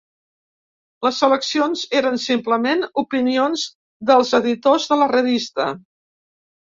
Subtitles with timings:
[1.07, 3.67] Les seleccions eren simplement opinions
[4.11, 5.69] dels editors de la revista.